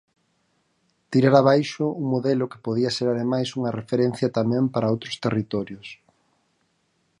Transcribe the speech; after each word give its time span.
Tirar 1.11 1.35
abaixo 1.39 1.85
un 2.01 2.05
modelo 2.13 2.49
que 2.51 2.63
podía 2.65 2.91
ser 2.97 3.07
ademais 3.09 3.49
unha 3.59 3.75
referencia 3.79 4.33
tamén 4.39 4.63
para 4.73 4.91
outros 4.93 5.15
territorios. 5.25 5.87